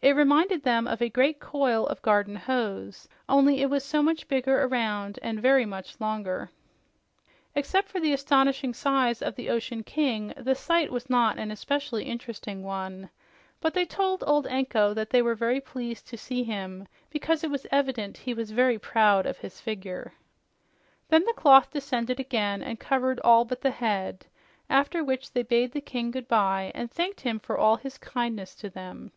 It 0.00 0.14
reminded 0.16 0.62
them 0.62 0.86
of 0.86 1.02
a 1.02 1.10
great 1.10 1.40
coil 1.40 1.84
of 1.88 2.00
garden 2.00 2.36
hose, 2.36 3.06
only 3.28 3.60
it 3.60 3.68
was 3.68 3.84
so 3.84 4.00
much 4.02 4.28
bigger 4.28 4.62
around 4.64 5.18
and 5.22 5.42
very 5.42 5.66
much 5.66 6.00
longer. 6.00 6.50
Except 7.54 7.88
for 7.88 8.00
the 8.00 8.12
astonishing 8.14 8.72
size 8.72 9.20
of 9.20 9.34
the 9.34 9.50
Ocean 9.50 9.82
King, 9.82 10.32
the 10.36 10.54
sight 10.54 10.90
was 10.92 11.10
not 11.10 11.36
an 11.38 11.50
especially 11.50 12.04
interesting 12.04 12.62
one, 12.62 13.10
but 13.60 13.74
they 13.74 13.84
told 13.84 14.24
old 14.26 14.46
Anko 14.46 14.94
that 14.94 15.10
they 15.10 15.20
were 15.20 15.60
pleased 15.60 16.06
to 16.06 16.16
see 16.16 16.44
him, 16.44 16.86
because 17.10 17.42
it 17.42 17.50
was 17.50 17.66
evident 17.70 18.18
he 18.18 18.32
was 18.32 18.52
very 18.52 18.78
fond 18.78 19.26
of 19.26 19.38
his 19.38 19.60
figure. 19.60 20.14
Then 21.08 21.24
the 21.24 21.34
cloth 21.34 21.72
descended 21.72 22.18
again 22.20 22.62
and 22.62 22.80
covered 22.80 23.20
all 23.20 23.44
but 23.44 23.60
the 23.60 23.72
head, 23.72 24.26
after 24.70 25.04
which 25.04 25.32
they 25.32 25.42
bade 25.42 25.72
the 25.72 25.82
king 25.82 26.12
goodbye 26.12 26.70
and 26.74 26.90
thanked 26.90 27.22
him 27.22 27.38
for 27.38 27.58
all 27.58 27.76
his 27.76 27.98
kindness 27.98 28.54
to 28.54 28.70
them. 28.70 29.12